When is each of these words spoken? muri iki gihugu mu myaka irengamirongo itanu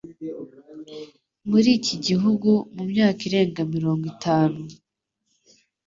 muri 1.49 1.69
iki 1.79 1.95
gihugu 2.07 2.49
mu 2.75 2.83
myaka 2.91 3.21
irengamirongo 3.27 4.03
itanu 4.13 4.59